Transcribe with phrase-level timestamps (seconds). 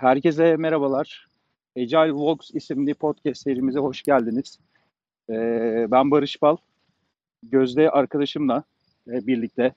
[0.00, 1.28] herkese merhabalar.
[1.76, 4.58] Agile Walks isimli podcast serimize hoş geldiniz.
[5.30, 6.56] Ee, ben Barış Bal.
[7.42, 8.64] Gözde arkadaşımla
[9.08, 9.74] e, birlikte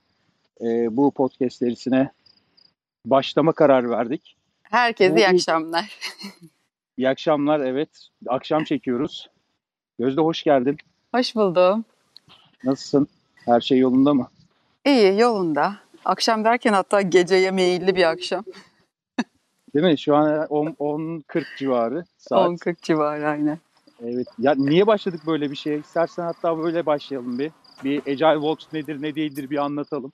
[0.62, 2.12] e, bu podcast serisine
[3.05, 4.38] başlama kararı verdik.
[4.63, 5.99] Herkese iyi akşamlar.
[6.98, 7.90] İyi akşamlar, evet.
[8.27, 9.30] Akşam çekiyoruz.
[9.99, 10.77] Gözde hoş geldin.
[11.16, 11.85] Hoş buldum.
[12.63, 13.08] Nasılsın?
[13.35, 14.27] Her şey yolunda mı?
[14.85, 15.76] İyi, yolunda.
[16.05, 18.44] Akşam derken hatta geceye meyilli bir akşam.
[19.73, 19.98] Değil mi?
[19.98, 22.50] Şu an 10.40 civarı saat.
[22.50, 23.59] 10.40 civarı aynen.
[24.04, 24.27] Evet.
[24.40, 25.80] Ya niye başladık böyle bir şeye?
[25.80, 27.52] İstersen hatta böyle başlayalım bir.
[27.84, 30.12] Bir Agile Walks nedir ne değildir bir anlatalım.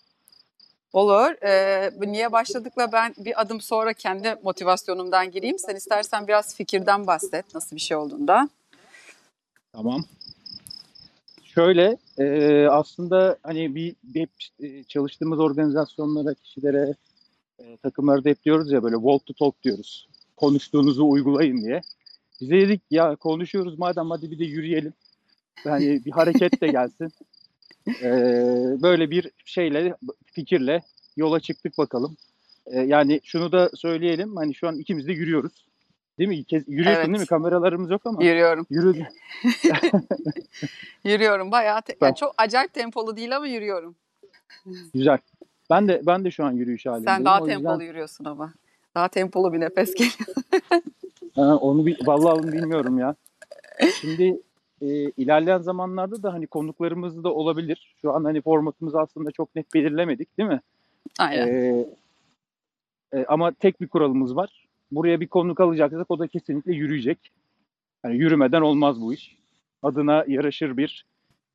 [0.94, 1.44] Olur.
[1.44, 5.60] Ee, niye başladıkla ben bir adım sonra kendi motivasyonumdan gireyim.
[5.60, 8.50] Sen istersen biraz fikirden bahset nasıl bir şey olduğunda.
[9.74, 10.06] Tamam.
[11.44, 16.94] Şöyle e, aslında hani bir hep e, çalıştığımız organizasyonlara, kişilere,
[17.60, 20.10] e, takımlarda hep diyoruz ya böyle walk to talk diyoruz.
[20.38, 21.82] Konuştuğunuzu uygulayın diye.
[22.42, 24.94] Bize dedik ya konuşuyoruz madem hadi bir de yürüyelim.
[25.66, 27.12] Yani bir hareket de gelsin.
[27.88, 28.12] E,
[28.82, 30.82] böyle bir şeyle, fikirle
[31.18, 32.18] yola çıktık bakalım.
[32.66, 35.70] E, yani şunu da söyleyelim hani şu an ikimiz de yürüyoruz.
[36.20, 36.44] Değil mi?
[36.68, 37.08] Yürüyorsun evet.
[37.08, 37.26] değil mi?
[37.26, 38.24] Kameralarımız yok ama.
[38.24, 38.68] Yürüyorum.
[38.70, 38.94] Yürü.
[41.04, 41.82] yürüyorum bayağı.
[41.82, 43.96] Te- yani çok acayip tempolu değil ama yürüyorum.
[44.94, 45.18] Güzel.
[45.70, 47.18] Ben de ben de şu an yürüyüş halindeyim.
[47.18, 47.86] Sen daha o tempolu yüzden...
[47.86, 48.54] yürüyorsun ama.
[48.96, 50.36] Daha tempolu bir nefes geliyor.
[51.36, 53.16] ha, onu vallahi onu bilmiyorum ya.
[54.02, 54.42] Şimdi
[54.82, 57.96] e, ilerleyen zamanlarda da hani konuklarımız da olabilir.
[58.02, 60.62] Şu an hani formatımızı aslında çok net belirlemedik değil mi?
[61.20, 61.48] Aynen.
[61.48, 61.86] E,
[63.14, 64.68] e, ama tek bir kuralımız var.
[64.92, 67.32] Buraya bir konuk alacaksak o da kesinlikle yürüyecek.
[68.04, 69.38] Yani yürümeden olmaz bu iş.
[69.84, 71.06] Adına yaraşır bir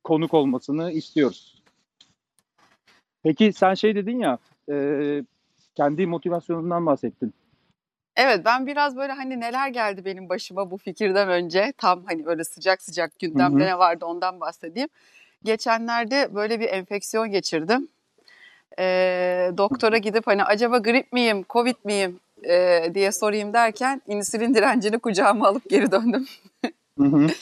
[0.03, 1.54] konuk olmasını istiyoruz.
[3.25, 4.37] Peki sen şey dedin ya,
[4.71, 4.75] e,
[5.75, 7.33] kendi motivasyonundan bahsettin.
[8.15, 12.43] Evet ben biraz böyle hani neler geldi benim başıma bu fikirden önce tam hani böyle
[12.43, 13.69] sıcak sıcak gündemde hı hı.
[13.69, 14.89] ne vardı ondan bahsedeyim.
[15.43, 17.87] Geçenlerde böyle bir enfeksiyon geçirdim.
[18.79, 22.19] Ee, doktora gidip hani acaba grip miyim, covid miyim
[22.49, 26.27] e, diye sorayım derken insülin direncini kucağıma alıp geri döndüm.
[26.99, 27.27] hı hı.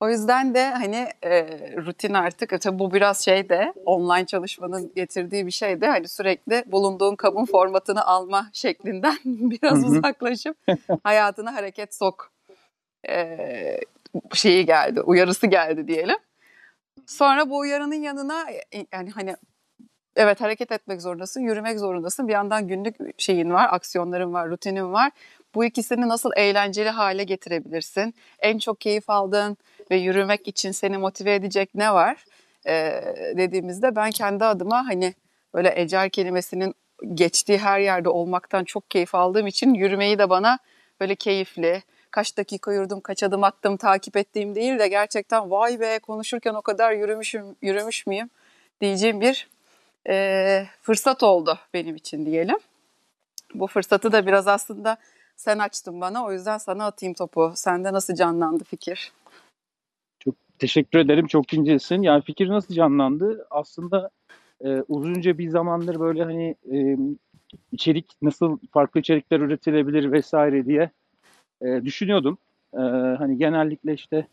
[0.00, 1.46] O yüzden de hani e,
[1.76, 6.08] rutin artık e, tabii bu biraz şey de online çalışmanın getirdiği bir şey de hani
[6.08, 10.56] sürekli bulunduğun kabın formatını alma şeklinden biraz uzaklaşıp
[11.04, 12.32] hayatına hareket sok
[13.08, 13.80] e,
[14.34, 16.16] şeyi geldi, uyarısı geldi diyelim.
[17.06, 19.36] Sonra bu uyarının yanına e, yani hani
[20.16, 22.28] evet hareket etmek zorundasın, yürümek zorundasın.
[22.28, 25.10] Bir yandan günlük şeyin var, aksiyonların var, rutinin var.
[25.54, 28.14] Bu ikisini nasıl eğlenceli hale getirebilirsin?
[28.38, 29.56] En çok keyif aldığın
[29.90, 32.24] ve yürümek için seni motive edecek ne var?
[32.66, 33.02] Ee,
[33.36, 35.14] dediğimizde ben kendi adıma hani
[35.54, 36.74] böyle ecar kelimesinin
[37.14, 40.58] geçtiği her yerde olmaktan çok keyif aldığım için yürümeyi de bana
[41.00, 45.98] böyle keyifli, kaç dakika yürüdüm, kaç adım attım, takip ettiğim değil de gerçekten vay be
[45.98, 48.30] konuşurken o kadar yürümüşüm, yürümüş müyüm
[48.80, 49.48] diyeceğim bir
[50.08, 52.58] e, fırsat oldu benim için diyelim.
[53.54, 54.96] Bu fırsatı da biraz aslında
[55.36, 57.52] sen açtın bana o yüzden sana atayım topu.
[57.56, 59.12] Sende nasıl canlandı fikir?
[60.60, 61.26] Teşekkür ederim.
[61.26, 62.02] Çok incesin.
[62.02, 63.46] Yani fikir nasıl canlandı?
[63.50, 64.10] Aslında
[64.64, 66.96] e, uzunca bir zamandır böyle hani e,
[67.72, 70.90] içerik nasıl farklı içerikler üretilebilir vesaire diye
[71.62, 72.38] e, düşünüyordum.
[72.74, 72.80] E,
[73.18, 74.26] hani genellikle işte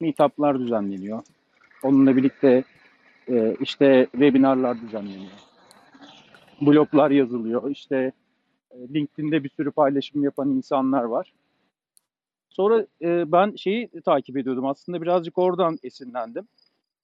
[0.00, 1.22] meetup'lar düzenleniyor.
[1.82, 2.64] Onunla birlikte
[3.28, 5.32] e, işte webinarlar düzenleniyor.
[6.60, 7.70] Bloglar yazılıyor.
[7.70, 8.12] İşte
[8.70, 11.32] e, LinkedIn'de bir sürü paylaşım yapan insanlar var.
[12.50, 14.66] Sonra e, ben şeyi takip ediyordum.
[14.66, 16.48] Aslında birazcık oradan esinlendim.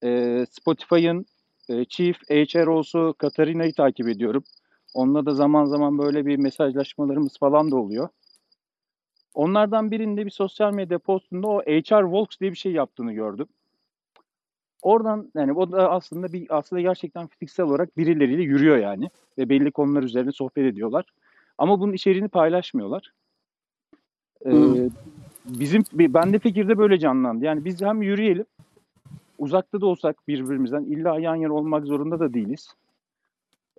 [0.05, 1.27] E, Spotify'ın
[1.69, 4.45] e, Chief HRO'su Katarina'yı takip ediyorum.
[4.95, 8.09] Onunla da zaman zaman böyle bir mesajlaşmalarımız falan da oluyor.
[9.35, 13.47] Onlardan birinde bir sosyal medya postunda o HR Walks diye bir şey yaptığını gördüm.
[14.83, 19.71] Oradan yani o da aslında bir aslında gerçekten fiziksel olarak birileriyle yürüyor yani ve belli
[19.71, 21.05] konular üzerine sohbet ediyorlar.
[21.59, 23.13] Ama bunun içeriğini paylaşmıyorlar.
[24.47, 24.89] Ee, hmm.
[25.45, 27.45] Bizim ben de fikirde böyle canlandı.
[27.45, 28.47] Yani biz hem yürüyelim,
[29.39, 32.75] uzakta da olsak birbirimizden illa yan yana olmak zorunda da değiliz.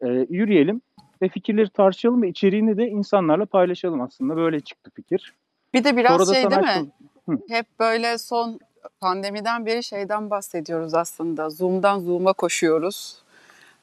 [0.01, 0.81] Ee, yürüyelim
[1.21, 4.35] ve fikirleri tartışalım ve içeriğini de insanlarla paylaşalım aslında.
[4.35, 5.33] Böyle çıktı fikir.
[5.73, 6.91] Bir de biraz Sonra şey değil mi?
[7.29, 7.37] Hı.
[7.49, 8.59] Hep böyle son
[8.99, 11.49] pandemiden beri şeyden bahsediyoruz aslında.
[11.49, 13.23] Zoom'dan Zoom'a koşuyoruz.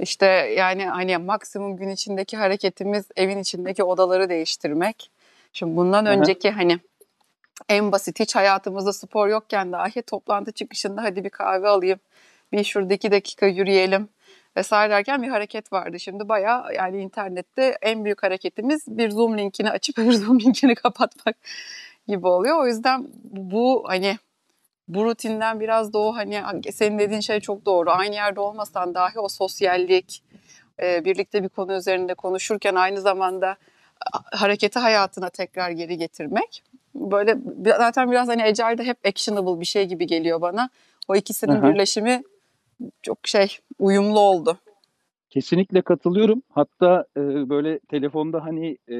[0.01, 0.27] İşte
[0.57, 5.11] yani hani maksimum gün içindeki hareketimiz evin içindeki odaları değiştirmek.
[5.53, 6.13] Şimdi bundan Hı-hı.
[6.13, 6.79] önceki hani
[7.69, 12.01] en basit hiç hayatımızda spor yokken dahi toplantı çıkışında hadi bir kahve alayım.
[12.53, 14.09] Bir şurada iki dakika yürüyelim.
[14.57, 16.01] vesaire derken bir hareket vardı.
[16.01, 21.37] Şimdi bayağı yani internette en büyük hareketimiz bir Zoom linkini açıp bir Zoom linkini kapatmak
[22.09, 22.59] gibi oluyor.
[22.63, 24.19] O yüzden bu hani
[24.89, 27.91] bu rutinden biraz da o hani senin dediğin şey çok doğru.
[27.91, 30.23] Aynı yerde olmasan dahi o sosyallik,
[30.83, 33.57] e, birlikte bir konu üzerinde konuşurken aynı zamanda
[34.33, 36.65] hareketi hayatına tekrar geri getirmek.
[36.95, 40.71] Böyle zaten biraz hani Agile'de hep actionable bir şey gibi geliyor bana.
[41.09, 41.73] O ikisinin Aha.
[41.73, 42.23] birleşimi
[43.03, 44.59] çok şey uyumlu oldu.
[45.31, 46.43] Kesinlikle katılıyorum.
[46.49, 48.97] Hatta e, böyle telefonda hani e,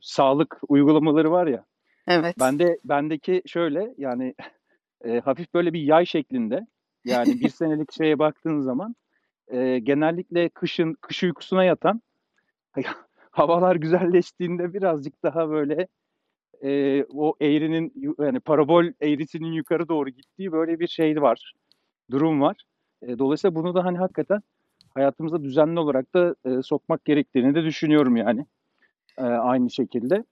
[0.00, 1.64] sağlık uygulamaları var ya.
[2.08, 2.36] Evet.
[2.40, 4.34] Bende bendeki şöyle yani
[5.04, 6.66] e, hafif böyle bir yay şeklinde.
[7.04, 8.94] Yani bir senelik şeye baktığın zaman
[9.48, 12.02] e, genellikle kışın kış uykusuna yatan
[13.30, 15.88] havalar güzelleştiğinde birazcık daha böyle
[16.64, 21.54] e, o eğrinin yani parabol eğrisinin yukarı doğru gittiği böyle bir şey var.
[22.10, 22.56] Durum var.
[23.02, 24.42] E, dolayısıyla bunu da hani hakikaten
[24.94, 28.46] hayatımıza düzenli olarak da e, sokmak gerektiğini de düşünüyorum yani.
[29.18, 30.24] E, aynı şekilde.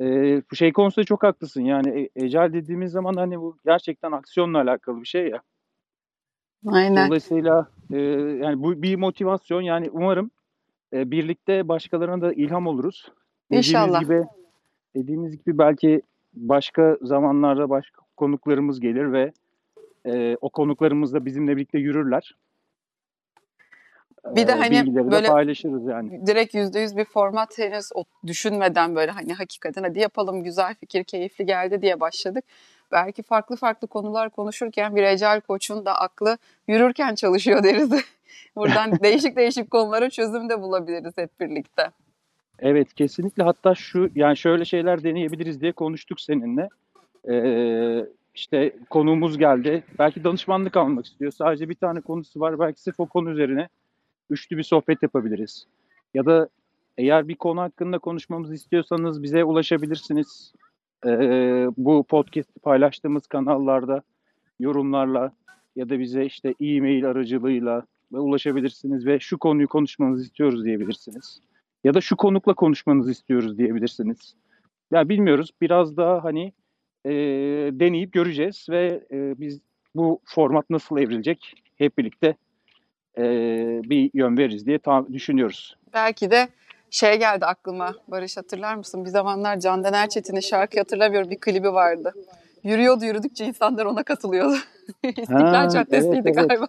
[0.00, 0.06] E,
[0.50, 1.62] bu şey konusunda çok haklısın.
[1.62, 5.42] Yani e, ecel dediğimiz zaman hani bu gerçekten aksiyonla alakalı bir şey ya.
[6.66, 7.06] Aynen.
[7.06, 7.98] Dolayısıyla e,
[8.42, 10.30] yani bu bir motivasyon yani umarım
[10.92, 13.12] e, birlikte başkalarına da ilham oluruz.
[13.50, 14.00] İnşallah.
[14.00, 14.37] Dediğimiz gibi,
[14.96, 16.02] dediğimiz gibi belki
[16.34, 19.32] başka zamanlarda başka konuklarımız gelir ve
[20.06, 22.34] e, o konuklarımız da bizimle birlikte yürürler.
[24.24, 26.26] Bir de hani böyle paylaşırız yani.
[26.26, 27.90] Direkt yüzde yüz bir format henüz
[28.26, 32.44] düşünmeden böyle hani hakikaten hadi yapalım güzel fikir keyifli geldi diye başladık.
[32.92, 36.38] Belki farklı farklı konular konuşurken bir ecel koçun da aklı
[36.68, 37.90] yürürken çalışıyor deriz.
[38.56, 41.90] Buradan değişik değişik konulara çözüm de bulabiliriz hep birlikte.
[42.58, 46.68] Evet kesinlikle hatta şu yani şöyle şeyler deneyebiliriz diye konuştuk seninle.
[47.30, 49.84] Ee, işte konuğumuz geldi.
[49.98, 51.32] Belki danışmanlık almak istiyor.
[51.32, 52.58] Sadece bir tane konusu var.
[52.58, 53.68] Belki sırf o konu üzerine
[54.30, 55.66] üçlü bir sohbet yapabiliriz.
[56.14, 56.48] Ya da
[56.98, 60.52] eğer bir konu hakkında konuşmamızı istiyorsanız bize ulaşabilirsiniz.
[61.06, 61.10] Ee,
[61.76, 64.02] bu podcast paylaştığımız kanallarda
[64.60, 65.32] yorumlarla
[65.76, 67.82] ya da bize işte e-mail aracılığıyla
[68.12, 71.40] ulaşabilirsiniz ve şu konuyu konuşmanızı istiyoruz diyebilirsiniz.
[71.84, 74.34] Ya da şu konukla konuşmanızı istiyoruz diyebilirsiniz.
[74.90, 75.50] Ya bilmiyoruz.
[75.60, 76.52] Biraz daha hani
[77.04, 77.10] e,
[77.72, 79.60] deneyip göreceğiz ve e, biz
[79.94, 82.36] bu format nasıl evrilecek hep birlikte
[83.18, 83.24] e,
[83.84, 85.76] bir yön veririz diye tam düşünüyoruz.
[85.94, 86.48] Belki de
[86.90, 89.04] şey geldi aklıma Barış hatırlar mısın?
[89.04, 92.12] Bir zamanlar Candan Erçetin'in şarkı hatırlamıyorum bir klibi vardı.
[92.62, 94.56] Yürüyordu yürüdükçe insanlar ona katılıyordu.
[95.02, 96.48] İstiklal Caddesi'ydi evet, evet.
[96.48, 96.66] galiba.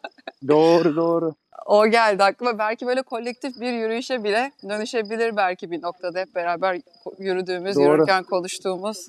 [0.47, 1.33] Doğru doğru.
[1.69, 2.57] O geldi aklıma.
[2.57, 6.81] Belki böyle kolektif bir yürüyüşe bile dönüşebilir belki bir noktada hep beraber
[7.19, 7.93] yürüdüğümüz, doğru.
[7.93, 9.07] yürürken konuştuğumuz,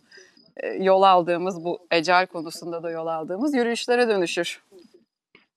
[0.56, 4.62] e, yol aldığımız bu ecel konusunda da yol aldığımız yürüyüşlere dönüşür.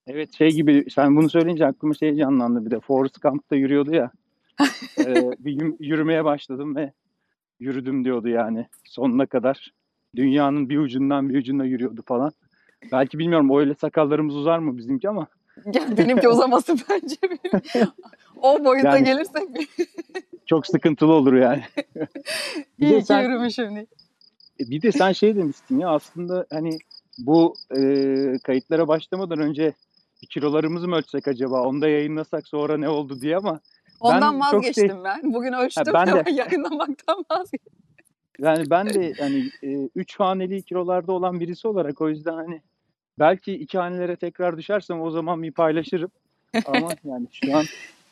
[0.08, 4.12] Evet şey gibi sen bunu söyleyince aklıma şey canlandı bir de Forrest Gump'ta yürüyordu ya.
[5.00, 6.92] ee, bir yürümeye başladım ve
[7.60, 9.74] yürüdüm diyordu yani sonuna kadar.
[10.16, 12.32] Dünyanın bir ucundan bir ucuna yürüyordu falan.
[12.92, 15.28] Belki bilmiyorum öyle sakallarımız uzar mı bizimki ama.
[15.98, 17.16] Benimki uzamasın bence.
[18.42, 19.70] o boyuta yani, gelirsek.
[20.46, 21.64] çok sıkıntılı olur yani.
[22.80, 23.88] bir İyi sen, yürümüşüm diye.
[24.60, 26.78] Bir de sen şey demiştin ya aslında hani
[27.18, 27.80] bu e,
[28.44, 29.74] kayıtlara başlamadan önce
[30.30, 31.62] kilolarımızı mı ölçsek acaba?
[31.62, 33.60] Onu da yayınlasak sonra ne oldu diye ama
[34.00, 35.04] Ondan ben vazgeçtim şey...
[35.04, 35.34] ben.
[35.34, 36.32] Bugün ölçtüm ha, ben de...
[36.32, 37.74] yayınlamaktan vazgeçtim.
[38.40, 42.62] Yani ben de hani e, üç haneli kilolarda olan birisi olarak o yüzden hani
[43.20, 46.12] belki iki hanelere tekrar düşersem o zaman bir paylaşırım.
[46.66, 47.66] Ama yani şu an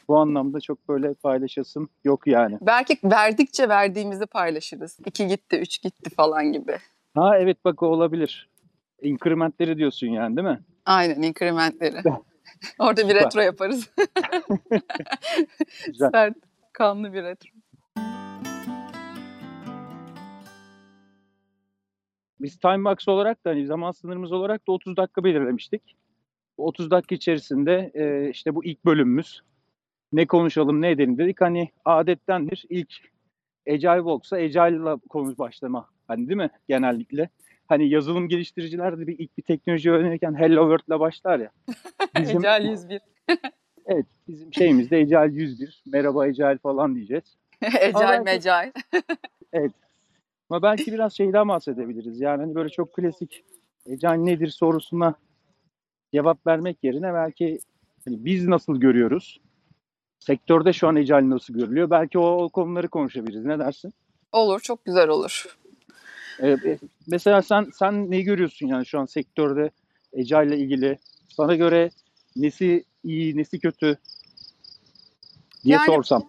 [0.08, 2.58] bu anlamda çok böyle paylaşasım yok yani.
[2.62, 4.98] Belki verdikçe verdiğimizi paylaşırız.
[5.06, 6.78] İki gitti, üç gitti falan gibi.
[7.16, 8.50] Ha evet bak o olabilir.
[9.02, 10.60] İnkrementleri diyorsun yani değil mi?
[10.86, 11.98] Aynen inkrementleri.
[12.80, 13.90] Orada bir retro yaparız.
[16.12, 16.36] Sert,
[16.74, 17.50] kanlı bir retro.
[22.42, 25.96] Biz Timebox olarak da hani zaman sınırımız olarak da 30 dakika belirlemiştik.
[26.58, 29.42] 30 dakika içerisinde e, işte bu ilk bölümümüz.
[30.14, 31.42] Ne konuşalım ne edelim dedik.
[31.42, 32.94] Hani adettendir ilk
[33.70, 35.90] Agile Walks'a Agile'la konuş başlama.
[36.08, 37.30] Hani değil mi genellikle?
[37.68, 41.52] Hani yazılım geliştiriciler de bir ilk bir teknoloji öğrenirken Hello World'la başlar ya.
[42.20, 43.02] Bizim, Agile 101.
[43.86, 45.84] evet bizim şeyimizde Agile 101.
[45.86, 47.38] Merhaba Agile falan diyeceğiz.
[47.64, 48.72] Agile Mecile.
[49.54, 49.72] evet
[50.52, 52.20] ama belki biraz şeyden bahsedebiliriz.
[52.22, 53.44] Yani hani böyle çok klasik
[53.86, 55.16] Ecel nedir sorusuna
[56.14, 57.60] cevap vermek yerine belki
[58.06, 59.42] hani biz nasıl görüyoruz?
[60.20, 61.90] Sektörde şu an Ecel nasıl görülüyor?
[61.90, 63.46] Belki o, o konuları konuşabiliriz.
[63.46, 63.94] Ne dersin?
[64.32, 65.58] Olur, çok güzel olur.
[66.44, 66.58] Ee,
[67.08, 69.72] mesela sen sen ne görüyorsun yani şu an sektörde
[70.14, 71.00] Ecel ile ilgili?
[71.30, 71.90] Sana göre
[72.36, 73.98] nesi iyi, nesi kötü?
[75.64, 76.24] diye Yani- sorsam.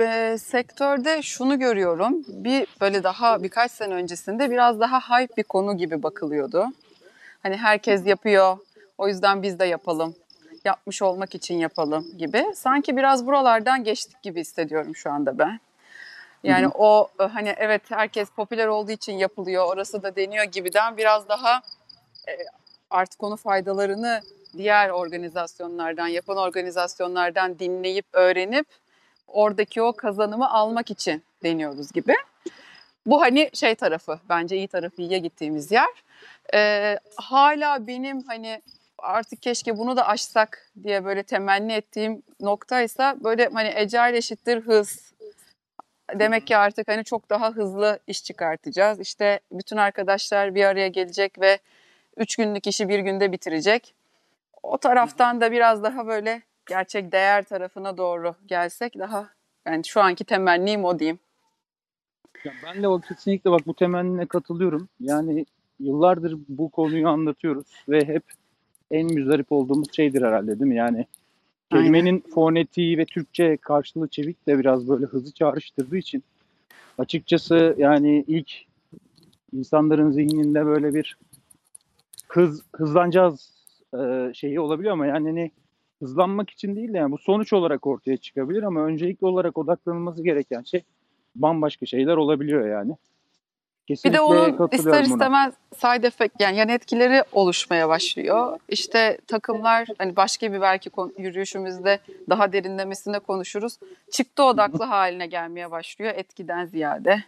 [0.00, 2.24] E, sektörde şunu görüyorum.
[2.28, 6.66] Bir böyle daha birkaç sene öncesinde biraz daha hype bir konu gibi bakılıyordu.
[7.42, 8.58] Hani herkes yapıyor.
[8.98, 10.14] O yüzden biz de yapalım.
[10.64, 12.44] Yapmış olmak için yapalım gibi.
[12.54, 15.60] Sanki biraz buralardan geçtik gibi hissediyorum şu anda ben.
[16.42, 19.66] Yani o e, hani evet herkes popüler olduğu için yapılıyor.
[19.66, 21.62] Orası da deniyor gibiden biraz daha
[22.28, 22.32] e,
[22.90, 24.20] artık onun faydalarını
[24.56, 28.66] diğer organizasyonlardan, yapan organizasyonlardan dinleyip öğrenip
[29.32, 32.14] oradaki o kazanımı almak için deniyoruz gibi.
[33.06, 35.88] Bu hani şey tarafı, bence iyi tarafı iyiye gittiğimiz yer.
[36.54, 38.62] Ee, hala benim hani
[38.98, 45.12] artık keşke bunu da aşsak diye böyle temenni ettiğim noktaysa böyle hani ecel eşittir hız.
[46.14, 49.00] Demek ki artık hani çok daha hızlı iş çıkartacağız.
[49.00, 51.58] İşte bütün arkadaşlar bir araya gelecek ve
[52.16, 53.94] üç günlük işi bir günde bitirecek.
[54.62, 59.28] O taraftan da biraz daha böyle gerçek değer tarafına doğru gelsek daha
[59.66, 61.18] yani şu anki temennim o diyeyim.
[62.44, 64.88] Ya ben de o kesinlikle bak bu temennine katılıyorum.
[65.00, 65.46] Yani
[65.80, 68.22] yıllardır bu konuyu anlatıyoruz ve hep
[68.90, 70.76] en müzdarip olduğumuz şeydir herhalde değil mi?
[70.76, 71.06] Yani
[71.70, 76.24] kelimenin fonetiği ve Türkçe karşılığı çevik de biraz böyle hızı çağrıştırdığı için
[76.98, 78.52] açıkçası yani ilk
[79.52, 81.16] insanların zihninde böyle bir
[82.28, 83.52] hız hızlanacağız
[83.94, 85.50] e, şeyi olabiliyor ama yani hani
[86.00, 90.62] hızlanmak için değil de yani bu sonuç olarak ortaya çıkabilir ama öncelikli olarak odaklanılması gereken
[90.62, 90.82] şey
[91.34, 92.96] bambaşka şeyler olabiliyor yani.
[93.88, 95.00] Bir Kesinlikle de onun ister buna.
[95.00, 98.58] istemez side effect yani yan etkileri oluşmaya başlıyor.
[98.68, 103.78] İşte takımlar hani başka bir belki yürüyüşümüzde daha derinlemesine konuşuruz.
[104.12, 107.24] Çıktı odaklı haline gelmeye başlıyor etkiden ziyade.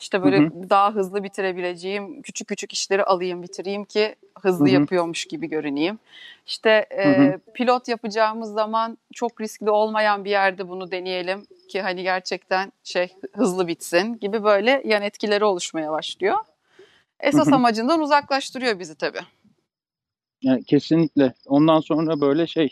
[0.00, 4.74] İşte böyle Hı daha hızlı bitirebileceğim küçük küçük işleri alayım bitireyim ki hızlı Hı hı.
[4.74, 5.98] yapıyormuş gibi görüneyim.
[6.46, 12.72] İşte e, pilot yapacağımız zaman çok riskli olmayan bir yerde bunu deneyelim ki hani gerçekten
[12.84, 16.36] şey hızlı bitsin gibi böyle yan etkileri oluşmaya başlıyor.
[17.20, 17.54] Esas Hı hı.
[17.54, 19.20] amacından uzaklaştırıyor bizi tabii.
[20.42, 21.34] Yani kesinlikle.
[21.46, 22.68] Ondan sonra böyle şey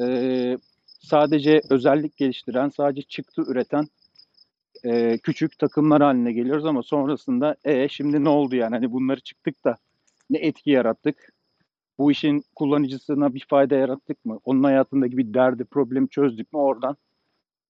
[0.00, 0.58] e,
[1.00, 3.88] sadece özellik geliştiren, sadece çıktı üreten
[4.84, 8.74] e, küçük takımlar haline geliyoruz ama sonrasında e şimdi ne oldu yani?
[8.74, 9.76] Hani bunları çıktık da
[10.30, 11.32] ne etki yarattık?
[11.98, 14.40] Bu işin kullanıcısına bir fayda yarattık mı?
[14.44, 16.58] Onun hayatındaki bir derdi, problemi çözdük mü?
[16.58, 16.96] Oradan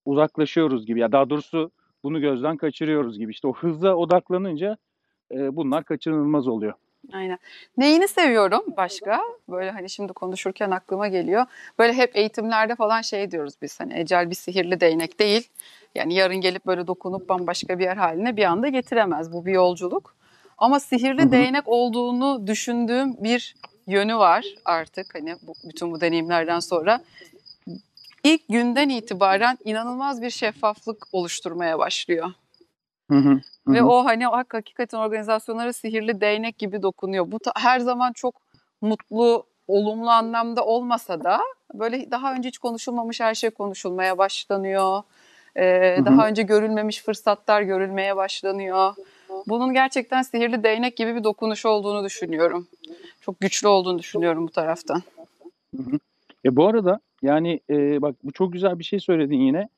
[0.04, 1.00] uzaklaşıyoruz gibi.
[1.00, 1.70] Ya daha doğrusu
[2.02, 3.32] bunu gözden kaçırıyoruz gibi.
[3.32, 4.76] İşte o hıza odaklanınca
[5.32, 6.72] e, bunlar kaçınılmaz oluyor.
[7.12, 7.38] Aynen.
[7.76, 9.20] Neyini seviyorum başka?
[9.48, 11.46] Böyle hani şimdi konuşurken aklıma geliyor.
[11.78, 15.48] Böyle hep eğitimlerde falan şey diyoruz biz hani ecel bir sihirli değnek değil.
[15.94, 19.32] Yani yarın gelip böyle dokunup bambaşka bir yer haline bir anda getiremez.
[19.32, 20.14] Bu bir yolculuk.
[20.58, 21.32] Ama sihirli Hı hı.
[21.32, 23.54] değnek olduğunu düşündüğüm bir
[23.86, 27.00] yönü var artık hani bu, bütün bu deneyimlerden sonra.
[28.24, 32.32] İlk günden itibaren inanılmaz bir şeffaflık oluşturmaya başlıyor.
[33.10, 33.40] Hı hı.
[33.66, 37.32] Hı Ve o hani hakikaten organizasyonlara sihirli değnek gibi dokunuyor.
[37.32, 38.34] Bu ta- her zaman çok
[38.80, 41.40] mutlu, olumlu anlamda olmasa da
[41.74, 45.02] böyle daha önce hiç konuşulmamış her şey konuşulmaya başlanıyor.
[45.56, 46.04] Ee, hı.
[46.04, 48.94] daha önce görülmemiş fırsatlar görülmeye başlanıyor.
[49.46, 52.68] Bunun gerçekten sihirli değnek gibi bir dokunuş olduğunu düşünüyorum.
[53.20, 55.02] Çok güçlü olduğunu düşünüyorum bu taraftan.
[55.76, 55.98] Hı hı.
[56.44, 59.68] E bu arada yani e, bak bu çok güzel bir şey söyledin yine.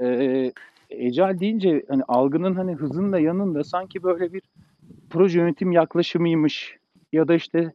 [0.00, 0.52] E,
[0.90, 4.42] Ecel deyince hani algının hani hızın da yanında sanki böyle bir
[5.10, 6.76] proje yönetim yaklaşımıymış
[7.12, 7.72] ya da işte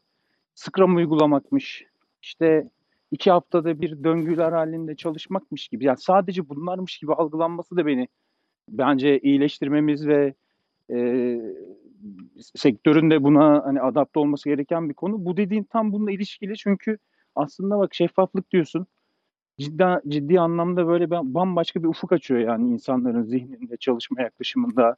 [0.56, 1.84] Scrum uygulamakmış.
[2.22, 2.70] İşte
[3.12, 5.86] iki haftada bir döngüler halinde çalışmakmış gibi.
[5.86, 8.08] Yani sadece bunlarmış gibi algılanması da beni
[8.70, 10.34] bence iyileştirmemiz ve
[10.94, 10.98] e,
[12.56, 15.26] sektörün de buna hani adapte olması gereken bir konu.
[15.26, 16.98] Bu dediğin tam bununla ilişkili çünkü
[17.36, 18.88] aslında bak şeffaflık diyorsun.
[19.60, 24.96] Ciddi, ciddi anlamda böyle bambaşka bir ufuk açıyor yani insanların zihninde, çalışma yaklaşımında,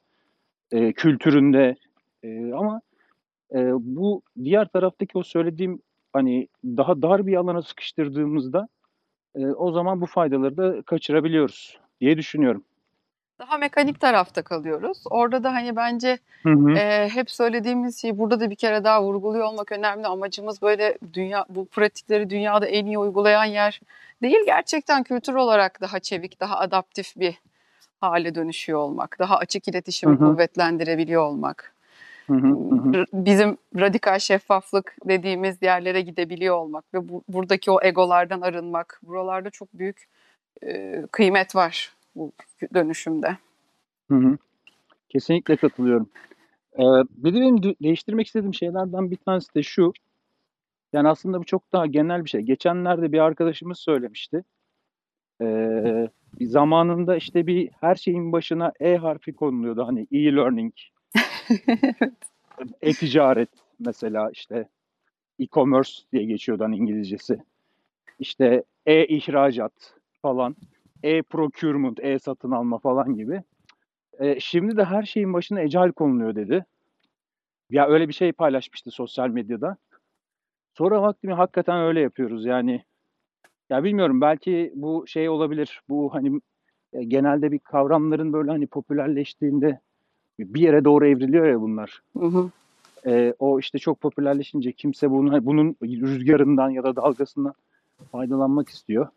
[0.71, 1.75] e, kültüründe.
[2.23, 2.81] E, ama
[3.53, 5.81] e, bu diğer taraftaki o söylediğim
[6.13, 8.67] hani daha dar bir alana sıkıştırdığımızda
[9.35, 12.63] e, o zaman bu faydaları da kaçırabiliyoruz diye düşünüyorum.
[13.39, 15.03] Daha mekanik tarafta kalıyoruz.
[15.09, 16.71] Orada da hani bence Hı hı.
[16.77, 20.07] Ee, hep söylediğimiz şey burada da bir kere daha vurguluyor olmak önemli.
[20.07, 23.81] Amacımız böyle dünya bu pratikleri dünyada en iyi uygulayan yer
[24.21, 24.37] değil.
[24.45, 27.35] Gerçekten kültür olarak daha çevik, daha adaptif bir
[28.01, 29.19] hale dönüşüyor olmak.
[29.19, 30.31] Daha açık iletişimi Hı hı.
[30.31, 31.73] kuvvetlendirebiliyor olmak.
[32.27, 32.93] Hı hı, hı hı.
[32.93, 38.99] R- Bizim radikal şeffaflık dediğimiz yerlere gidebiliyor olmak ve bu, buradaki o egolardan arınmak.
[39.03, 40.05] Buralarda çok büyük
[40.63, 42.31] e, kıymet var bu
[42.73, 43.37] dönüşümde.
[44.11, 44.37] Hı hı.
[45.09, 46.09] Kesinlikle katılıyorum.
[46.73, 49.93] Ee, bir de benim de- değiştirmek istediğim şeylerden bir tanesi de şu.
[50.93, 52.41] Yani aslında bu çok daha genel bir şey.
[52.41, 54.43] Geçenlerde bir arkadaşımız söylemişti.
[55.41, 59.87] Ee, bir zamanında işte bir her şeyin başına E harfi konuluyordu.
[59.87, 60.73] Hani e-learning,
[62.81, 64.67] e-ticaret mesela işte
[65.39, 67.39] e-commerce diye geçiyordu hani İngilizcesi.
[68.19, 70.55] İşte e-ihracat falan,
[71.05, 73.43] e-procurement, e-satın alma falan gibi.
[74.19, 76.65] E, şimdi de her şeyin başına Agile konuluyor dedi.
[77.69, 79.77] Ya öyle bir şey paylaşmıştı sosyal medyada.
[80.73, 82.83] Sonra baktım hakikaten öyle yapıyoruz yani.
[83.69, 85.81] Ya bilmiyorum belki bu şey olabilir.
[85.89, 86.41] Bu hani
[86.93, 89.79] e, genelde bir kavramların böyle hani popülerleştiğinde
[90.39, 92.01] bir yere doğru evriliyor ya bunlar.
[92.17, 92.49] Hı hı.
[93.07, 97.53] E, o işte çok popülerleşince kimse bunun, bunun rüzgarından ya da dalgasından
[98.11, 99.07] faydalanmak istiyor.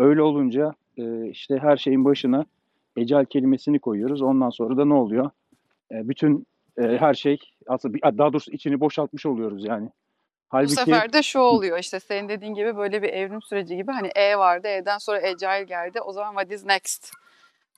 [0.00, 2.44] Öyle olunca e, işte her şeyin başına
[2.96, 4.22] ecel kelimesini koyuyoruz.
[4.22, 5.30] Ondan sonra da ne oluyor?
[5.92, 6.46] E, bütün
[6.78, 9.86] e, her şey aslında bir- daha doğrusu içini boşaltmış oluyoruz yani.
[9.86, 9.92] Bu
[10.48, 14.08] Halbuki sefer de şu oluyor işte senin dediğin gibi böyle bir evrim süreci gibi hani
[14.14, 17.12] E vardı E'den sonra Agile geldi o zaman what is next?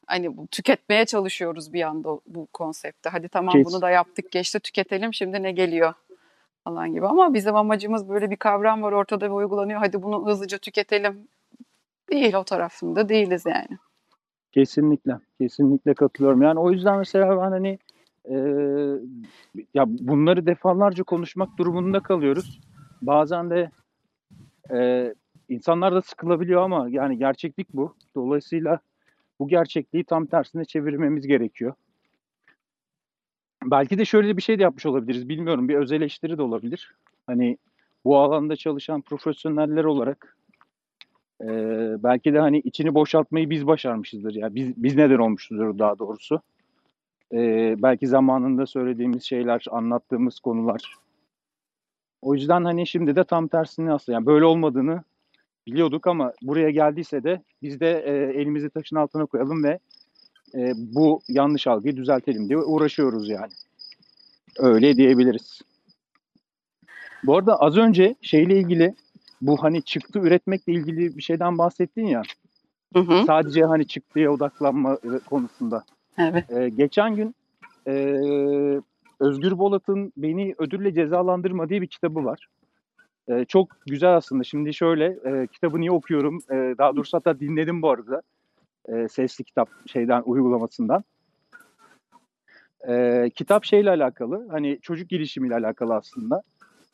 [0.06, 3.10] Hani bu, tüketmeye çalışıyoruz bir anda bu konsepte.
[3.10, 5.94] Hadi tamam Kes- bunu da yaptık geçti tüketelim şimdi ne geliyor
[6.64, 7.06] falan gibi.
[7.06, 9.80] Ama bizim amacımız böyle bir kavram var ortada ve uygulanıyor.
[9.80, 11.28] Hadi bunu hızlıca tüketelim.
[12.10, 13.78] Değil o tarafında değiliz yani.
[14.52, 16.42] Kesinlikle, kesinlikle katılıyorum.
[16.42, 17.78] Yani o yüzden mesela ben hani
[18.24, 18.36] e,
[19.74, 22.60] ya bunları defalarca konuşmak durumunda kalıyoruz.
[23.02, 23.70] Bazen de
[24.72, 25.14] e,
[25.48, 27.96] insanlar da sıkılabiliyor ama yani gerçeklik bu.
[28.14, 28.80] Dolayısıyla
[29.40, 31.74] bu gerçekliği tam tersine çevirmemiz gerekiyor.
[33.64, 35.28] Belki de şöyle bir şey de yapmış olabiliriz.
[35.28, 36.94] Bilmiyorum bir öz eleştiri de olabilir.
[37.26, 37.58] Hani
[38.04, 40.36] bu alanda çalışan profesyoneller olarak
[41.42, 41.48] e,
[42.02, 44.34] belki de hani içini boşaltmayı biz başarmışızdır.
[44.34, 46.40] Yani biz, biz neden olmuşuzdur daha doğrusu.
[47.32, 50.94] E, belki zamanında söylediğimiz şeyler, anlattığımız konular.
[52.22, 55.02] O yüzden hani şimdi de tam tersini aslında yani böyle olmadığını
[55.66, 59.78] biliyorduk ama buraya geldiyse de biz de e, elimizi taşın altına koyalım ve
[60.54, 63.52] e, bu yanlış algıyı düzeltelim diye uğraşıyoruz yani.
[64.58, 65.60] Öyle diyebiliriz.
[67.24, 68.94] Bu arada az önce şeyle ilgili
[69.42, 72.22] bu hani çıktı üretmekle ilgili bir şeyden bahsettin ya.
[72.94, 73.24] Hı hı.
[73.26, 75.84] Sadece hani çıktıya odaklanma e, konusunda.
[76.18, 76.50] Evet.
[76.50, 77.34] Ee, geçen gün
[77.86, 77.92] e,
[79.20, 82.48] Özgür Bolat'ın Beni Ödülle Cezalandırma diye bir kitabı var.
[83.28, 84.44] E, çok güzel aslında.
[84.44, 86.38] Şimdi şöyle e, kitabı niye okuyorum?
[86.50, 88.22] E, daha doğrusu hatta dinledim bu arada.
[88.88, 91.04] E, sesli kitap şeyden uygulamasından.
[92.88, 94.48] E, kitap şeyle alakalı.
[94.50, 96.42] Hani çocuk gelişimiyle alakalı aslında.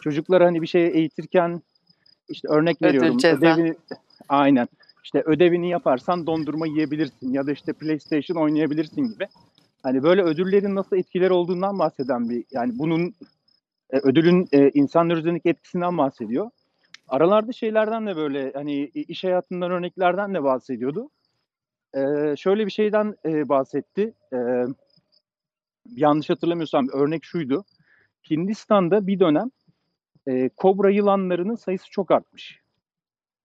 [0.02, 1.62] Çocuklara hani bir şey eğitirken
[2.28, 3.18] işte örnek Ödül, veriyorum.
[3.18, 3.54] ceza.
[3.54, 3.76] Ödevi,
[4.28, 4.68] aynen.
[5.04, 9.26] İşte ödevini yaparsan dondurma yiyebilirsin ya da işte PlayStation oynayabilirsin gibi.
[9.82, 13.14] Hani böyle ödüllerin nasıl etkileri olduğundan bahseden bir yani bunun
[13.90, 16.50] e, ödülün e, insanlar üzerindeki etkisinden bahsediyor.
[17.08, 21.10] Aralarda şeylerden de böyle hani iş hayatından örneklerden de bahsediyordu.
[21.94, 22.00] E,
[22.36, 24.14] şöyle bir şeyden e, bahsetti.
[24.32, 24.38] E,
[25.96, 27.64] yanlış hatırlamıyorsam örnek şuydu.
[28.30, 29.50] Hindistan'da bir dönem
[30.26, 32.60] e, kobra yılanlarının sayısı çok artmış.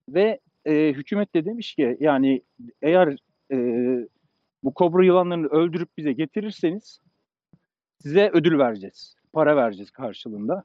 [0.09, 2.41] Ve e, hükümet de demiş ki yani
[2.81, 3.17] eğer
[3.51, 3.57] e,
[4.63, 6.99] bu kobra yılanlarını öldürüp bize getirirseniz
[7.99, 9.15] size ödül vereceğiz.
[9.33, 10.63] Para vereceğiz karşılığında.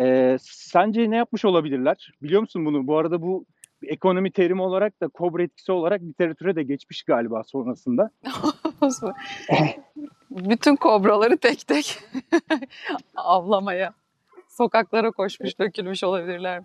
[0.00, 2.12] E, sence ne yapmış olabilirler?
[2.22, 2.86] Biliyor musun bunu?
[2.86, 3.44] Bu arada bu
[3.82, 8.10] ekonomi terimi olarak da kobra etkisi olarak literatüre de geçmiş galiba sonrasında.
[10.30, 11.98] Bütün kobraları tek tek
[13.16, 13.92] avlamaya,
[14.58, 16.62] sokaklara koşmuş, dökülmüş olabilirler.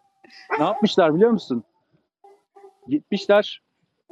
[0.60, 1.64] ne yapmışlar biliyor musun?
[2.88, 3.62] Gitmişler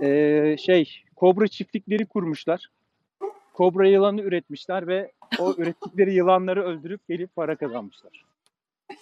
[0.02, 2.70] e, şey kobra çiftlikleri kurmuşlar.
[3.54, 8.26] Kobra yılanı üretmişler ve o ürettikleri yılanları öldürüp gelip para kazanmışlar.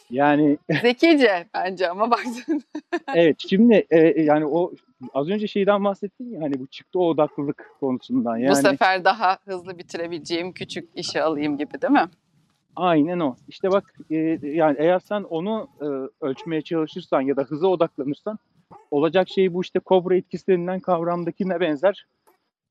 [0.09, 2.63] Yani Zekice bence ama baktın.
[3.15, 4.71] evet şimdi e, yani o
[5.13, 9.77] az önce şeyden bahsettin ya hani bu çıktı odaklılık konusundan yani Bu sefer daha hızlı
[9.77, 12.09] bitirebileceğim küçük işi alayım gibi değil mi?
[12.75, 13.35] Aynen o.
[13.47, 15.85] İşte bak e, yani eğer sen onu e,
[16.25, 18.39] ölçmeye çalışırsan ya da hıza odaklanırsan
[18.91, 22.05] olacak şey bu işte kobra etkisi denilen kavramdakine benzer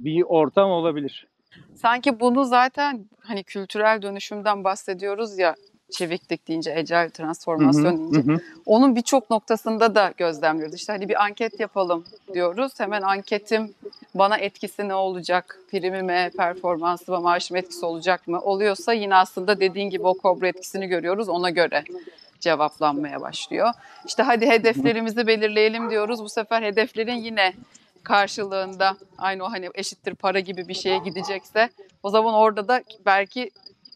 [0.00, 1.28] bir ortam olabilir.
[1.74, 5.54] Sanki bunu zaten hani kültürel dönüşümden bahsediyoruz ya
[5.90, 8.32] çeviklik deyince, ecel transformasyon Hı hı, deyince.
[8.32, 8.40] hı.
[8.66, 10.74] Onun birçok noktasında da gözlemliyoruz.
[10.74, 12.72] İşte hani bir anket yapalım diyoruz.
[12.78, 13.74] Hemen anketim
[14.14, 15.58] bana etkisi ne olacak?
[15.70, 18.40] Primime, performansıma, maaşıma etkisi olacak mı?
[18.40, 21.28] Oluyorsa yine aslında dediğin gibi o kobra etkisini görüyoruz.
[21.28, 21.84] Ona göre
[22.40, 23.70] cevaplanmaya başlıyor.
[24.06, 26.20] İşte hadi hedeflerimizi belirleyelim diyoruz.
[26.20, 27.52] Bu sefer hedeflerin yine
[28.02, 31.68] karşılığında aynı o hani eşittir para gibi bir şeye gidecekse
[32.02, 33.50] o zaman orada da belki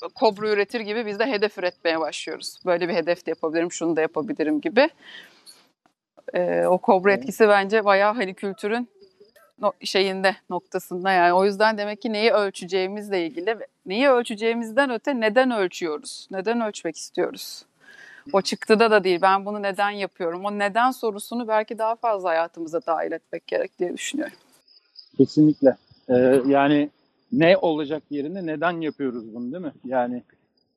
[0.08, 2.58] kobra üretir gibi biz de hedef üretmeye başlıyoruz.
[2.66, 4.88] Böyle bir hedef de yapabilirim, şunu da yapabilirim gibi.
[6.34, 8.88] Ee, o kobra etkisi bence bayağı hani kültürün
[9.60, 11.32] no- şeyinde noktasında yani.
[11.32, 16.28] O yüzden demek ki neyi ölçeceğimizle ilgili neyi ölçeceğimizden öte neden ölçüyoruz?
[16.30, 17.64] Neden ölçmek istiyoruz?
[18.32, 19.18] O çıktıda da değil.
[19.22, 20.44] Ben bunu neden yapıyorum?
[20.44, 24.36] O neden sorusunu belki daha fazla hayatımıza dahil etmek gerek diye düşünüyorum.
[25.16, 25.76] Kesinlikle.
[26.08, 26.90] Ee, yani
[27.32, 29.72] ne olacak yerine neden yapıyoruz bunu değil mi?
[29.84, 30.22] Yani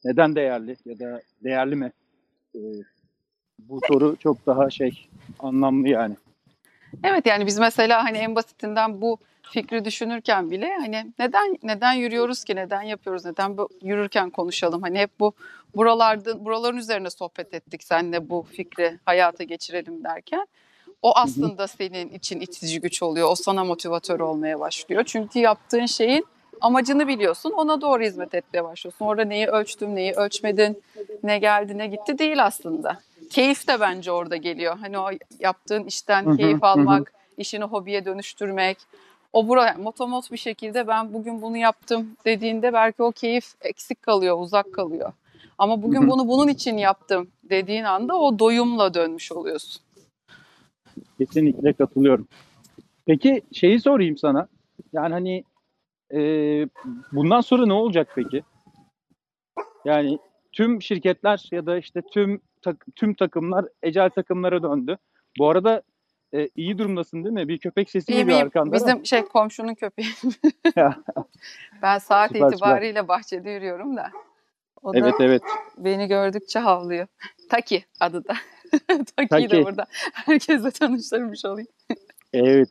[0.06, 1.92] neden değerli ya da değerli mi?
[2.56, 2.60] Ee,
[3.60, 5.08] bu soru çok daha şey
[5.40, 6.16] anlamlı yani.
[7.04, 9.18] Evet yani biz mesela hani en basitinden bu
[9.52, 15.00] fikri düşünürken bile hani neden neden yürüyoruz ki neden yapıyoruz neden bu yürürken konuşalım hani
[15.00, 15.34] hep bu
[15.76, 20.48] buralarda buraların üzerine sohbet ettik senle bu fikri hayata geçirelim derken
[21.02, 26.26] o aslında senin için itici güç oluyor o sana motivatör olmaya başlıyor çünkü yaptığın şeyin
[26.62, 30.84] amacını biliyorsun ona doğru hizmet etmeye başlıyorsun orada neyi ölçtüm neyi ölçmedin
[31.24, 36.38] ne geldi ne gitti değil aslında keyif de bence orada geliyor hani o yaptığın işten
[36.38, 38.78] keyif almak işini hobiye dönüştürmek
[39.36, 44.38] o buraya motomot bir şekilde ben bugün bunu yaptım dediğinde belki o keyif eksik kalıyor,
[44.40, 45.14] uzak kalıyor.
[45.58, 49.82] Ama bugün bunu bunun için yaptım dediğin anda o doyumla dönmüş oluyorsun.
[51.18, 52.28] Kesinlikle katılıyorum.
[53.06, 54.48] Peki şeyi sorayım sana.
[54.94, 55.44] Yani hani
[56.16, 56.20] e,
[57.12, 58.44] bundan sonra ne olacak peki?
[59.86, 60.20] Yani
[60.52, 64.98] tüm şirketler ya da işte tüm tak- tüm takımlar ecel takımlara döndü.
[65.40, 65.82] Bu arada
[66.34, 67.48] e, iyi durumdasın değil mi?
[67.48, 68.64] Bir köpek sesi İyi geliyor arkanda.
[68.64, 68.74] ama.
[68.74, 70.08] Bizim şey komşunun köpeği.
[71.82, 72.52] Ben saat Süper, süper.
[72.54, 74.12] itibariyle bahçede yürüyorum da.
[74.82, 75.42] O da Evet evet.
[75.78, 77.08] beni gördükçe havlıyor.
[77.50, 78.34] Taki adı da.
[78.88, 79.50] Taki'yi Taki.
[79.50, 81.68] de burada herkesle tanıştırmış olayım.
[82.34, 82.70] Evet.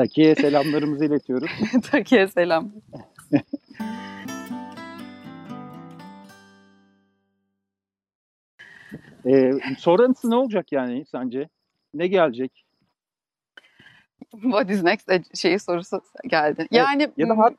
[0.00, 1.50] Takiye selamlarımızı iletiyoruz.
[1.90, 2.72] Taki'ye selam.
[9.26, 11.48] E, sonrası ne olacak yani sence?
[11.94, 12.64] Ne gelecek?
[14.30, 16.66] What is next e, şeyi sorusu geldi.
[16.70, 17.56] Yani ya da hat-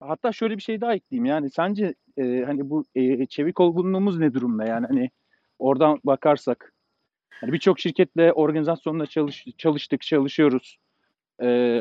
[0.00, 1.24] Hatta şöyle bir şey daha ekleyeyim.
[1.24, 4.64] Yani sence e, hani bu e, çevik olgunluğumuz ne durumda?
[4.64, 5.10] Yani hani
[5.58, 6.72] oradan bakarsak
[7.30, 10.78] hani birçok şirketle organizasyonla çalış, çalıştık, çalışıyoruz.
[11.42, 11.80] E,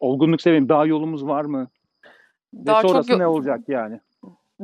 [0.00, 1.68] olgunluk seviyem daha yolumuz var mı?
[2.54, 4.00] Ve daha çok sonrası yo- ne olacak yani?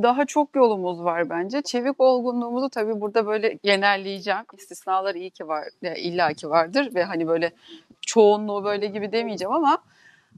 [0.03, 1.63] daha çok yolumuz var bence.
[1.63, 4.41] Çevik olgunluğumuzu tabii burada böyle genelleyeceğim.
[4.59, 5.65] İstisnalar iyi ki var,
[5.97, 7.53] illa ki vardır ve hani böyle
[8.01, 9.79] çoğunluğu böyle gibi demeyeceğim ama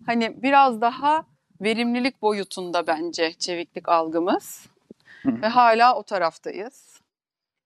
[0.07, 1.25] hani biraz daha
[1.61, 4.67] verimlilik boyutunda bence çeviklik algımız
[5.23, 7.01] Hı ve hala o taraftayız.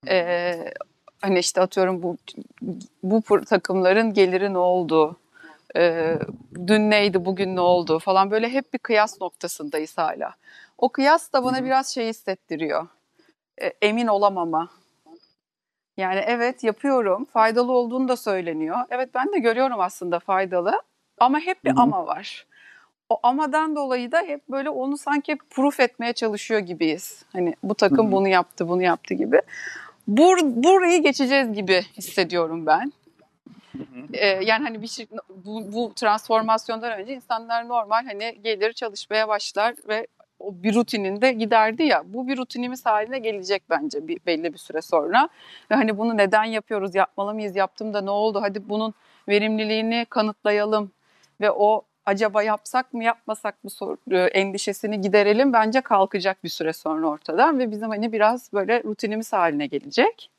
[0.08, 0.64] Ee,
[1.22, 2.16] hani işte atıyorum bu
[3.02, 5.16] bu takımların geliri ne oldu?
[5.76, 6.18] Ee,
[6.66, 10.34] dün neydi, bugün ne oldu falan böyle hep bir kıyas noktasındayız hala.
[10.78, 12.88] O kıyas da bana biraz şey hissettiriyor.
[13.62, 14.68] E, emin olamama.
[15.96, 17.24] Yani evet yapıyorum.
[17.24, 18.76] Faydalı olduğunu da söyleniyor.
[18.90, 20.82] Evet ben de görüyorum aslında faydalı.
[21.18, 22.46] Ama hep bir ama var.
[23.08, 27.24] O amadan dolayı da hep böyle onu sanki proof etmeye çalışıyor gibiyiz.
[27.32, 29.40] Hani bu takım bunu yaptı, bunu yaptı gibi.
[30.06, 32.92] Bur, burayı geçeceğiz gibi hissediyorum ben.
[34.12, 39.74] Ee, yani hani bir şey, bu, bu transformasyondan önce insanlar normal hani gelir çalışmaya başlar
[39.88, 40.06] ve
[40.38, 42.02] o bir rutininde giderdi ya.
[42.06, 45.28] Bu bir rutinimiz haline gelecek bence bir, belli bir süre sonra.
[45.70, 48.40] Ve hani bunu neden yapıyoruz, yapmalı mıyız, yaptım da ne oldu?
[48.42, 48.94] Hadi bunun
[49.28, 50.92] verimliliğini kanıtlayalım
[51.40, 56.72] ve o acaba yapsak mı yapmasak mı sor- e, endişesini giderelim bence kalkacak bir süre
[56.72, 60.30] sonra ortadan ve bizim hani biraz böyle rutinimiz haline gelecek.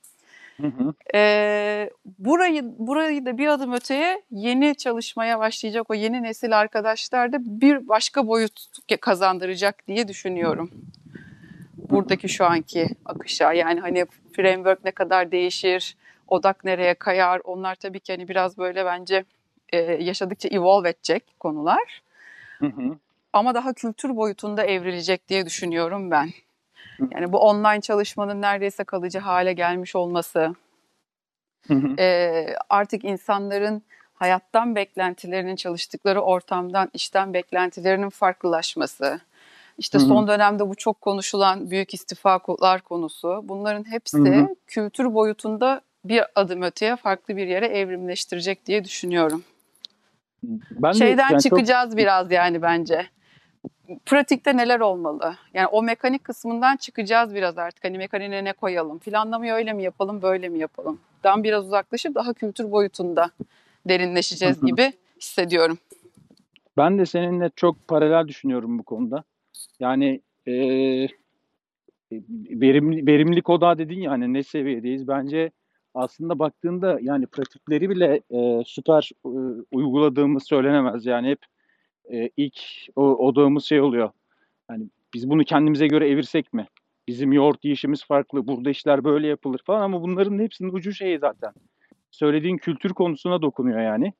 [0.61, 0.93] Hı hı.
[2.19, 7.87] Burayı burayı da bir adım öteye yeni çalışmaya başlayacak o yeni nesil arkadaşlar da bir
[7.87, 8.67] başka boyut
[9.01, 10.71] kazandıracak diye düşünüyorum.
[11.89, 15.97] Buradaki şu anki akışa yani hani framework ne kadar değişir,
[16.27, 19.23] odak nereye kayar onlar tabii ki hani biraz böyle bence
[19.69, 22.01] e, yaşadıkça evolve edecek konular.
[22.59, 22.97] Hı hı.
[23.33, 26.29] Ama daha kültür boyutunda evrilecek diye düşünüyorum ben.
[27.11, 30.55] Yani bu online çalışmanın neredeyse kalıcı hale gelmiş olması,
[31.99, 33.81] e, artık insanların
[34.13, 39.19] hayattan beklentilerinin çalıştıkları ortamdan işten beklentilerinin farklılaşması.
[39.77, 40.07] İşte Hı hı.
[40.07, 43.41] son dönemde bu çok konuşulan büyük istifalar konusu.
[43.43, 44.55] Bunların hepsi Hı hı.
[44.67, 49.43] kültür boyutunda bir adım öteye farklı bir yere evrimleştirecek diye düşünüyorum.
[50.71, 53.07] Ben de Şeyden yani çok- çıkacağız biraz yani bence.
[54.05, 55.35] Pratikte neler olmalı?
[55.53, 57.83] Yani o mekanik kısmından çıkacağız biraz artık.
[57.83, 58.99] Hani mekaniğine ne koyalım?
[58.99, 60.99] Planlamayı öyle mi yapalım, böyle mi yapalım?
[61.23, 63.31] Dan biraz uzaklaşıp daha kültür boyutunda
[63.87, 65.77] derinleşeceğiz gibi hissediyorum.
[66.77, 69.23] Ben de seninle çok paralel düşünüyorum bu konuda.
[69.79, 70.53] Yani e,
[72.49, 75.07] verimli, verimlilik odağı dedin ya hani ne seviyedeyiz?
[75.07, 75.51] Bence
[75.93, 79.29] aslında baktığında yani pratikleri bile e, süper e,
[79.71, 81.05] uyguladığımız söylenemez.
[81.05, 81.39] Yani hep
[82.11, 82.59] e, ilk
[82.95, 84.09] o, odağımız şey oluyor.
[84.69, 86.67] Yani biz bunu kendimize göre evirsek mi?
[87.07, 88.47] Bizim yoğurt yiyişimiz farklı.
[88.47, 91.53] Burada işler böyle yapılır falan ama bunların hepsinin ucu şey zaten.
[92.11, 94.13] Söylediğin kültür konusuna dokunuyor yani.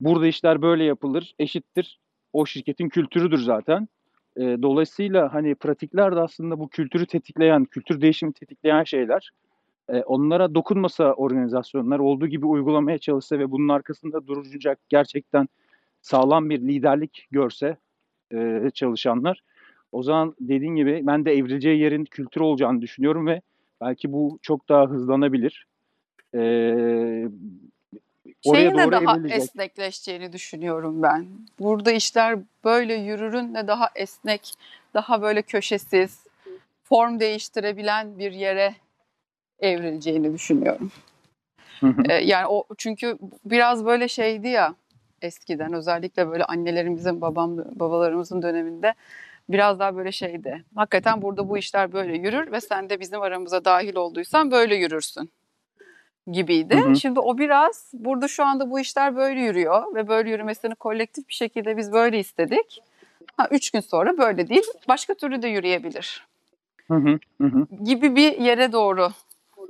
[0.00, 1.98] Burada işler böyle yapılır, eşittir.
[2.32, 3.88] O şirketin kültürüdür zaten.
[4.36, 9.30] E, dolayısıyla hani pratikler de aslında bu kültürü tetikleyen, kültür değişimi tetikleyen şeyler.
[9.88, 15.48] E, onlara dokunmasa organizasyonlar olduğu gibi uygulamaya çalışsa ve bunun arkasında duracak gerçekten
[16.06, 17.76] sağlam bir liderlik görse
[18.32, 19.42] e, çalışanlar
[19.92, 23.40] o zaman dediğin gibi ben de evrileceği yerin kültür olacağını düşünüyorum ve
[23.80, 25.66] belki bu çok daha hızlanabilir.
[26.34, 26.38] E,
[28.44, 29.38] oraya Şeyin de doğru daha evrilecek.
[29.38, 31.26] esnekleşeceğini düşünüyorum ben.
[31.58, 34.54] Burada işler böyle yürürün de daha esnek,
[34.94, 36.26] daha böyle köşesiz,
[36.82, 38.74] form değiştirebilen bir yere
[39.58, 40.92] evrileceğini düşünüyorum.
[42.08, 44.74] Ee, yani o çünkü biraz böyle şeydi ya
[45.26, 48.94] eskiden özellikle böyle annelerimizin, babam babalarımızın döneminde
[49.48, 50.64] biraz daha böyle şeydi.
[50.74, 55.30] Hakikaten burada bu işler böyle yürür ve sen de bizim aramıza dahil olduysan böyle yürürsün
[56.32, 56.76] gibiydi.
[56.76, 56.96] Hı hı.
[56.96, 61.34] Şimdi o biraz burada şu anda bu işler böyle yürüyor ve böyle yürümesini kolektif bir
[61.34, 62.82] şekilde biz böyle istedik.
[63.36, 66.26] Ha, üç gün sonra böyle değil, başka türlü de yürüyebilir
[66.88, 69.08] Hı hı, hı gibi bir yere doğru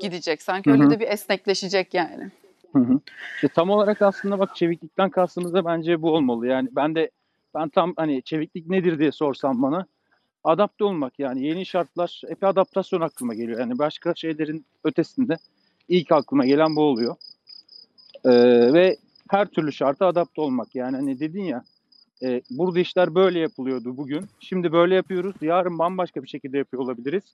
[0.00, 0.42] gidecek.
[0.42, 0.90] Sanki öyle Hı hı.
[0.90, 2.30] de bir esnekleşecek yani.
[2.78, 3.00] Hı
[3.42, 3.48] hı.
[3.54, 6.46] Tam olarak aslında bak çeviklikten kastımız da bence bu olmalı.
[6.46, 7.10] Yani ben de
[7.54, 9.86] ben tam hani çeviklik nedir diye sorsam bana
[10.44, 13.60] adapte olmak yani yeni şartlar hep adaptasyon aklıma geliyor.
[13.60, 15.36] Yani başka şeylerin ötesinde
[15.88, 17.16] ilk aklıma gelen bu oluyor.
[18.24, 18.30] Ee,
[18.72, 18.96] ve
[19.30, 20.74] her türlü şarta adapte olmak.
[20.74, 21.64] Yani hani dedin ya
[22.22, 24.26] e, burada işler böyle yapılıyordu bugün.
[24.40, 25.36] Şimdi böyle yapıyoruz.
[25.40, 27.24] Yarın bambaşka bir şekilde yapıyor olabiliriz.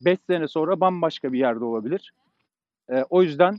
[0.00, 2.12] 5 sene sonra bambaşka bir yerde olabilir.
[2.92, 3.58] E, o yüzden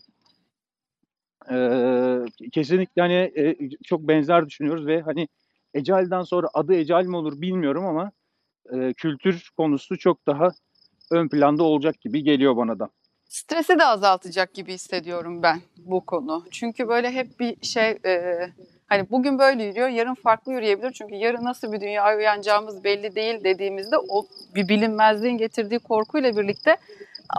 [1.51, 3.55] e, kesinlikle hani e,
[3.86, 5.27] çok benzer düşünüyoruz ve hani
[5.73, 8.12] Ecal'den sonra adı Ecal mi olur bilmiyorum ama
[8.73, 10.49] e, kültür konusu çok daha
[11.12, 12.89] ön planda olacak gibi geliyor bana da.
[13.29, 16.43] Stresi de azaltacak gibi hissediyorum ben bu konu.
[16.51, 18.33] Çünkü böyle hep bir şey e,
[18.88, 20.91] hani bugün böyle yürüyor, yarın farklı yürüyebilir.
[20.91, 26.71] Çünkü yarın nasıl bir dünya uyanacağımız belli değil dediğimizde o bir bilinmezliğin getirdiği korkuyla birlikte
[26.71, 26.75] "Aa,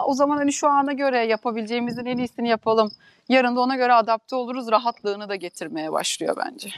[0.05, 2.91] o zaman hani şu ana göre yapabileceğimizin en iyisini yapalım.
[3.29, 6.69] Yarın da ona göre adapte oluruz rahatlığını da getirmeye başlıyor bence.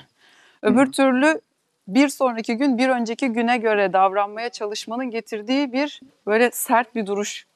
[0.62, 0.92] Öbür Hı.
[0.92, 1.42] türlü
[1.88, 7.48] bir sonraki gün bir önceki güne göre davranmaya çalışmanın getirdiği bir böyle sert bir duruş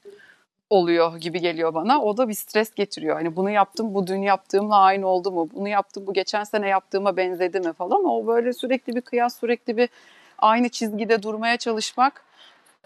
[0.69, 2.01] oluyor gibi geliyor bana.
[2.01, 3.15] O da bir stres getiriyor.
[3.15, 5.49] Hani bunu yaptım, bu dün yaptığımla aynı oldu mu?
[5.53, 8.05] Bunu yaptım, bu geçen sene yaptığıma benzedi mi falan.
[8.05, 9.89] O böyle sürekli bir kıyas, sürekli bir
[10.37, 12.23] aynı çizgide durmaya çalışmak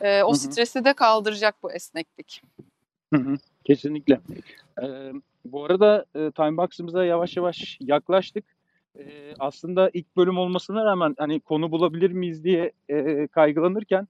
[0.02, 0.38] e, o Hı hı.
[0.38, 2.42] stresi de kaldıracak bu esneklik.
[3.14, 4.20] Hı hı, Kesinlikle.
[4.84, 5.12] Ee,
[5.46, 8.46] bu arada e, Timebox'ımıza yavaş yavaş yaklaştık.
[9.00, 14.08] Ee, aslında ilk bölüm olmasına rağmen hani konu bulabilir miyiz diye e, kaygılanırken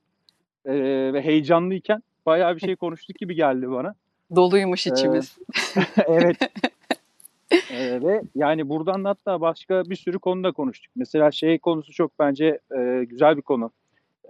[0.65, 0.73] e,
[1.13, 3.95] ve heyecanlıyken bayağı bir şey konuştuk gibi geldi bana.
[4.36, 5.38] Doluymuş içimiz.
[6.08, 6.38] evet.
[7.71, 10.91] Ee, ve yani buradan da hatta başka bir sürü konuda konuştuk.
[10.95, 13.71] Mesela şey konusu çok bence e, güzel bir konu.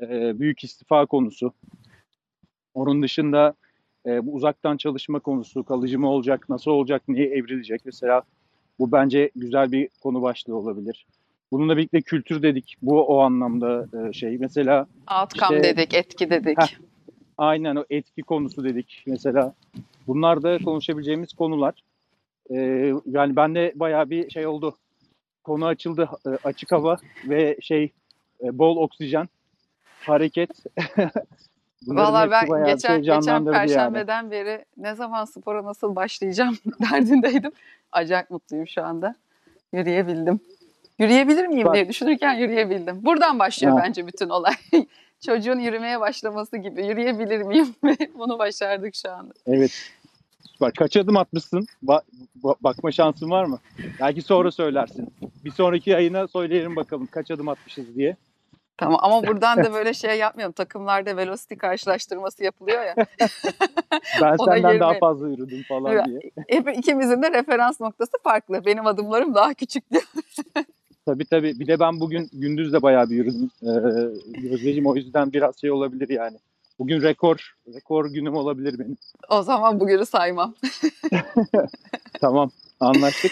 [0.02, 1.54] E, büyük istifa konusu.
[2.74, 3.54] Onun dışında
[4.06, 7.82] e, bu uzaktan çalışma konusu, kalıcı mı olacak, nasıl olacak, neye evrilecek?
[7.86, 8.22] Mesela
[8.80, 11.06] bu bence güzel bir konu başlığı olabilir.
[11.52, 12.76] Bununla birlikte kültür dedik.
[12.82, 14.38] Bu o anlamda e, şey.
[14.38, 14.88] Mesela
[15.22, 16.58] Outcome işte- dedik, etki dedik.
[16.62, 16.78] Heh.
[17.38, 19.54] Aynen o etki konusu dedik mesela.
[20.08, 21.84] Bunlar da konuşabileceğimiz konular.
[22.52, 24.76] Ee, yani bende bayağı bir şey oldu.
[25.44, 26.10] Konu açıldı.
[26.28, 26.98] Ee, açık hava
[27.30, 27.92] ve şey
[28.44, 29.30] e, bol oksijen,
[30.00, 30.50] hareket.
[31.88, 33.68] Valla ben geçen, şey geçen canlandırdı yani.
[33.68, 36.58] perşembeden beri ne zaman spora nasıl başlayacağım
[36.92, 37.52] derdindeydim.
[37.92, 39.16] Acayip mutluyum şu anda.
[39.74, 40.40] Yürüyebildim.
[41.00, 41.76] Yürüyebilir miyim Bak.
[41.76, 43.06] diye düşünürken yürüyebildim.
[43.06, 43.84] Buradan başlıyor Ha.
[43.84, 44.54] bence bütün olay.
[45.26, 46.86] Çocuğun yürümeye başlaması gibi.
[46.86, 47.76] Yürüyebilir miyim?
[48.20, 49.34] Bunu başardık şu anda.
[49.48, 49.72] Evet.
[50.62, 51.68] Bak kaç adım atmışsın?
[51.86, 52.02] Ba-
[52.44, 53.60] ba- bakma şansın var mı?
[54.00, 55.14] Belki sonra söylersin.
[55.46, 58.16] Bir sonraki yayına söyleyelim bakalım kaç adım atmışız diye.
[58.80, 60.54] Tamam ama buradan da böyle şey yapmıyorum.
[60.54, 62.96] Takımlarda velocity karşılaştırması yapılıyor ya.
[64.22, 65.00] Ben senden daha girme.
[65.00, 66.06] fazla yürüdüm falan Evet.
[66.06, 66.20] diye.
[66.48, 68.66] Hep ikimizin de referans noktası farklı.
[68.66, 70.04] Benim adımlarım daha küçük diyor.
[71.06, 71.60] Tabii tabii.
[71.60, 73.50] Bir de ben bugün gündüz de bayağı bir yürüdüm.
[73.64, 76.38] Ee, o yüzden biraz şey olabilir yani.
[76.80, 78.98] Bugün rekor, rekor günüm olabilir benim.
[79.30, 80.56] O zaman bugünü saymam.
[82.22, 83.32] Tamam, anlaştık.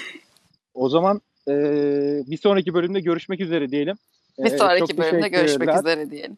[0.74, 3.98] O zaman eee, bir sonraki bölümde görüşmek üzere diyelim.
[4.40, 6.38] Bir evet, sonraki bölümde görüşmek üzere diyelim.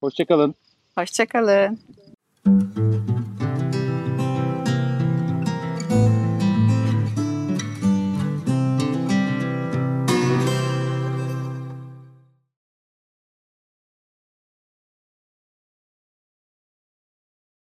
[0.00, 0.54] Hoşçakalın.
[0.94, 1.78] Hoşçakalın.